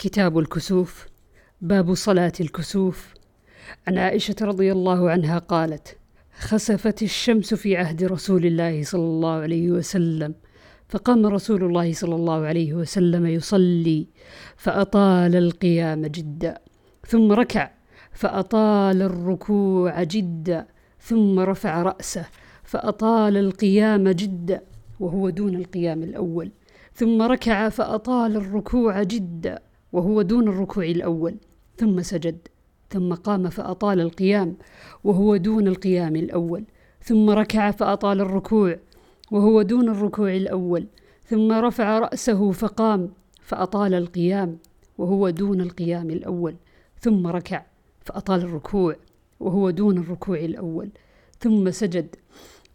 [0.00, 1.06] كتاب الكسوف
[1.60, 3.14] باب صلاة الكسوف.
[3.88, 5.96] عن عائشة رضي الله عنها قالت:
[6.38, 10.34] خسفت الشمس في عهد رسول الله صلى الله عليه وسلم،
[10.88, 14.06] فقام رسول الله صلى الله عليه وسلم يصلي،
[14.56, 16.58] فأطال القيام جدا،
[17.06, 17.70] ثم ركع،
[18.12, 20.66] فأطال الركوع جدا،
[21.00, 22.26] ثم رفع رأسه،
[22.62, 24.62] فأطال القيام جدا،
[25.00, 26.50] وهو دون القيام الأول،
[26.94, 31.34] ثم ركع فأطال الركوع جدا، وهو دون الركوع الأول
[31.76, 32.48] ثم سجد
[32.90, 34.56] ثم قام فأطال القيام
[35.04, 36.64] وهو دون القيام الأول
[37.02, 38.76] ثم ركع فأطال الركوع
[39.30, 40.86] وهو دون الركوع الأول
[41.26, 43.08] ثم رفع رأسه فقام
[43.42, 44.58] فأطال القيام
[44.98, 46.56] وهو دون القيام الأول
[47.00, 47.64] ثم ركع
[48.00, 48.96] فأطال الركوع
[49.40, 50.90] وهو دون الركوع الأول
[51.40, 52.16] ثم سجد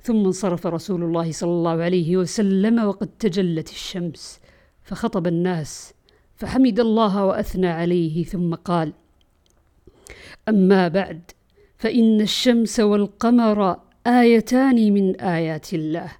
[0.01, 4.39] ثم انصرف رسول الله صلى الله عليه وسلم وقد تجلت الشمس
[4.83, 5.93] فخطب الناس
[6.37, 8.93] فحمد الله وأثنى عليه ثم قال
[10.49, 11.21] أما بعد
[11.77, 16.11] فإن الشمس والقمر آيتان من آيات الله.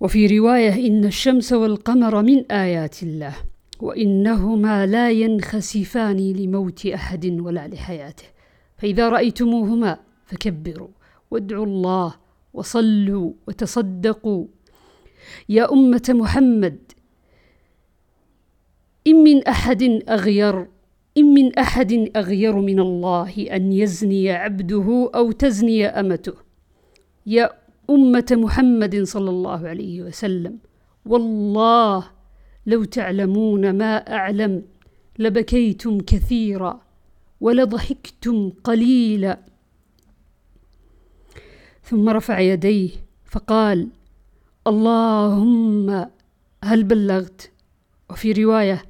[0.00, 3.34] وفي رواية إن الشمس والقمر من آيات الله
[3.80, 8.24] وإنهما لا ينخسفان لموت أحد ولا لحياته.
[8.78, 10.88] فإذا رأيتموهما فكبروا
[11.30, 12.14] وادعوا الله
[12.54, 14.46] وصلوا وتصدقوا.
[15.48, 16.78] يا أمة محمد
[19.06, 20.66] إن من أحد أغير
[21.18, 26.34] إن من أحد أغير من الله أن يزني عبده أو تزني أمته.
[27.26, 27.50] يا
[27.90, 30.58] أمة محمد صلى الله عليه وسلم
[31.06, 32.10] والله
[32.66, 34.62] لو تعلمون ما أعلم
[35.18, 36.80] لبكيتم كثيرا
[37.40, 39.38] ولضحكتم قليلا.
[41.82, 42.90] ثم رفع يديه
[43.24, 43.88] فقال
[44.66, 46.06] اللهم
[46.64, 47.50] هل بلغت؟
[48.10, 48.82] وفي رواية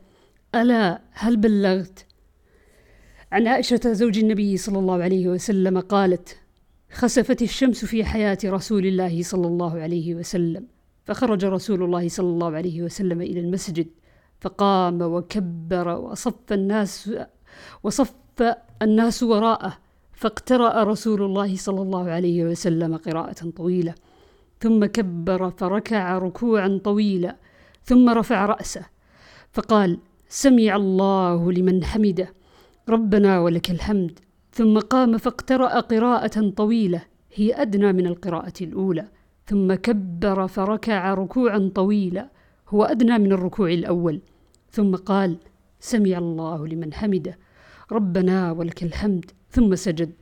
[0.55, 2.07] ألا هل بلغت؟
[3.33, 6.39] عن عائشة زوج النبي صلى الله عليه وسلم قالت:
[6.93, 10.67] خسفت الشمس في حياة رسول الله صلى الله عليه وسلم،
[11.05, 13.87] فخرج رسول الله صلى الله عليه وسلم إلى المسجد،
[14.41, 17.11] فقام وكبر وصف الناس
[17.83, 18.15] وصف
[18.83, 19.79] الناس وراءه،
[20.13, 23.95] فاقترأ رسول الله صلى الله عليه وسلم قراءة طويلة،
[24.61, 27.37] ثم كبر فركع ركوعا طويلا،
[27.85, 28.87] ثم رفع رأسه،
[29.53, 32.33] فقال: سمع الله لمن حمده.
[32.89, 34.19] ربنا ولك الحمد.
[34.53, 37.03] ثم قام فاقترأ قراءة طويلة.
[37.35, 39.09] هي أدنى من القراءة الأولى.
[39.47, 42.31] ثم كبر فركع ركوعا طويلا.
[42.69, 44.21] هو أدنى من الركوع الأول.
[44.71, 45.37] ثم قال
[45.81, 47.39] سمع الله لمن حمده.
[47.93, 49.31] ربنا ولك الحمد.
[49.51, 50.13] ثم سجد.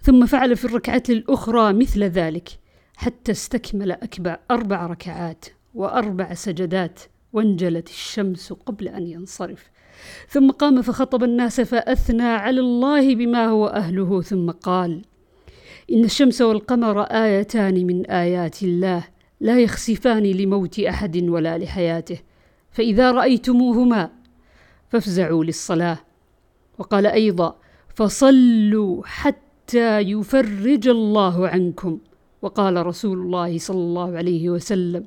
[0.00, 2.48] ثم فعل في الركعة الأخرى مثل ذلك
[2.96, 5.44] حتى استكمل أكبر أربع ركعات
[5.74, 7.00] وأربع سجدات.
[7.32, 9.70] وانجلت الشمس قبل أن ينصرف.
[10.28, 14.22] ثم قام فخطب الناس فأثنى على الله بما هو أهله.
[14.22, 15.02] ثم قال
[15.92, 19.04] إن الشمس والقمر آيتان من آيات الله
[19.40, 22.18] لا يخسفان لموت أحد ولا لحياته.
[22.70, 24.10] فإذا رأيتموهما
[24.88, 25.98] فافزعوا للصلاة.
[26.78, 27.56] وقال أيضا
[27.94, 31.98] فصلوا حتى يفرج الله عنكم.
[32.42, 35.04] وقال رسول الله صلى الله عليه وسلم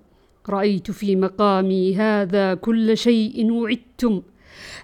[0.50, 4.22] رأيت في مقامي هذا كل شيء وعدتم.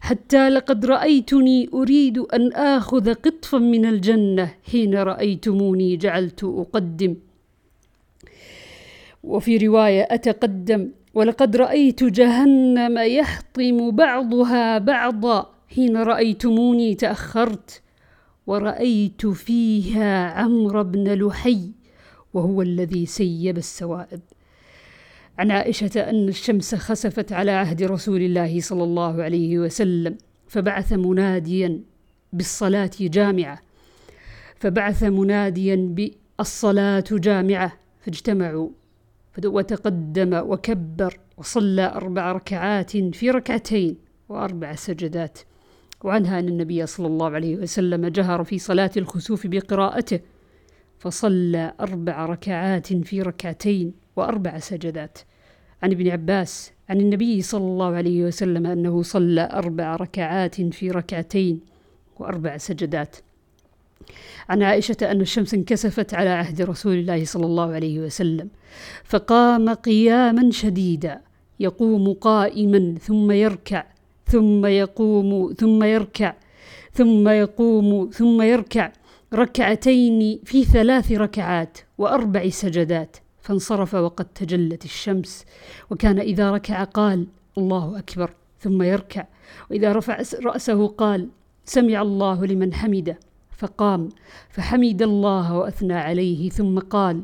[0.01, 4.51] حتى لقد رأيتني أريد أن آخذ قطفا من الجنة.
[4.71, 7.15] حين رأيتموني جعلت أقدم.
[9.23, 10.89] وفي رواية أتقدم.
[11.13, 15.49] ولقد رأيت جهنم يحطم بعضها بعضا.
[15.67, 17.81] حين رأيتموني تأخرت.
[18.47, 21.71] ورأيت فيها عمرو بن لحي.
[22.33, 24.19] وهو الذي سيب السوائب
[25.41, 31.79] عن عائشة أن الشمس خسفت على عهد رسول الله صلى الله عليه وسلم فبعث مناديا
[32.33, 33.61] بالصلاة جامعة
[34.55, 35.75] فبعث مناديا
[36.37, 38.69] بالصلاة جامعة فاجتمعوا
[39.45, 43.97] وتقدم وكبر وصلى أربع ركعات في ركعتين
[44.29, 45.39] وأربع سجدات
[46.03, 50.19] وعنها أن النبي صلى الله عليه وسلم جهر في صلاة الخسوف بقراءته
[50.99, 55.19] فصلى أربع ركعات في ركعتين وأربع سجدات.
[55.83, 61.59] عن ابن عباس عن النبي صلى الله عليه وسلم أنه صلى أربع ركعات في ركعتين
[62.19, 63.15] وأربع سجدات.
[64.49, 68.49] عن عائشة أن الشمس انكسفت على عهد رسول الله صلى الله عليه وسلم
[69.03, 71.21] فقام قياما شديدا
[71.59, 73.85] يقوم قائما ثم يركع
[74.27, 76.33] ثم يقوم ثم يركع
[76.93, 78.91] ثم يقوم ثم يركع
[79.33, 83.17] ركعتين في ثلاث ركعات وأربع سجدات.
[83.41, 85.45] فانصرف وقد تجلت الشمس.
[85.89, 87.27] وكان إذا ركع قال
[87.57, 89.27] الله أكبر ثم يركع.
[89.71, 91.29] وإذا رفع رأسه قال
[91.65, 93.19] سمع الله لمن حمده
[93.57, 94.09] فقام.
[94.49, 97.21] فحمد الله وأثنى عليه ثم قال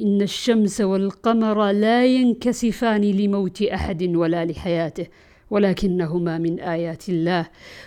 [0.00, 5.06] إن الشمس والقمر لا ينكسفان لموت أحد ولا لحياته
[5.50, 7.46] ولكنهما من آيات الله.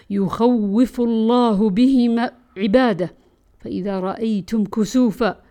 [0.10, 3.14] يخوف الله بهما عباده.
[3.60, 5.42] فإذا رأيتم كسوفا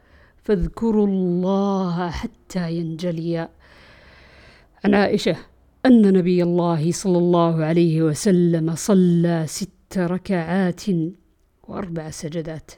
[0.50, 3.48] فاذكروا الله حتى ينجليا
[4.84, 5.36] عن عائشة
[5.86, 10.82] أن نبي الله صلى الله عليه وسلم صلى ست ركعات
[11.68, 12.70] وأربع سجدات.